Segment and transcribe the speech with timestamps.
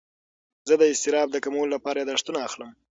[0.67, 2.71] زه د اضطراب د کمولو لپاره یاداښتونه اخلم.